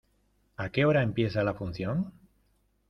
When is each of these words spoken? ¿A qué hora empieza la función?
¿A 0.57 0.71
qué 0.71 0.85
hora 0.85 1.03
empieza 1.03 1.43
la 1.43 1.53
función? 1.53 2.11